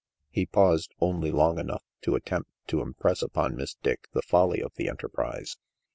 He 0.31 0.47
paused 0.47 0.95
only 0.99 1.29
long 1.29 1.59
enough 1.59 1.83
to 2.01 2.15
attempt 2.15 2.49
to 2.69 2.81
impress 2.81 3.21
upon 3.21 3.55
Miss 3.55 3.75
Dick 3.75 4.07
the 4.13 4.23
folly 4.23 4.59
of 4.59 4.73
the 4.73 4.89
enterprise. 4.89 5.59